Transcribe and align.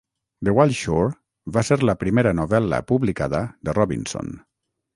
"The 0.47 0.53
Wild 0.59 0.77
Shore" 0.77 1.11
va 1.59 1.63
ser 1.67 1.77
la 1.83 1.95
primera 2.05 2.33
novel·la 2.39 2.81
publicada 2.93 3.45
de 3.69 3.79
Robinson. 3.83 4.37